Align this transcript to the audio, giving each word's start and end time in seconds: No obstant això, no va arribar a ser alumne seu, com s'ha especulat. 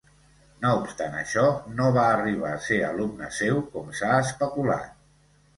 No 0.61 0.69
obstant 0.77 1.17
això, 1.17 1.43
no 1.81 1.91
va 1.99 2.05
arribar 2.15 2.55
a 2.55 2.63
ser 2.71 2.79
alumne 2.89 3.31
seu, 3.39 3.63
com 3.77 3.93
s'ha 4.01 4.19
especulat. 4.25 4.93